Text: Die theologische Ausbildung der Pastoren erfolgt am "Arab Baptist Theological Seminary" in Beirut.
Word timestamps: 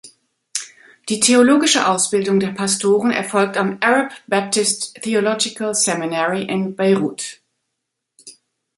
Die 1.09 1.19
theologische 1.19 1.87
Ausbildung 1.87 2.39
der 2.39 2.53
Pastoren 2.53 3.11
erfolgt 3.11 3.55
am 3.55 3.77
"Arab 3.81 4.11
Baptist 4.25 4.95
Theological 4.99 5.75
Seminary" 5.75 6.41
in 6.41 6.75
Beirut. 6.75 7.39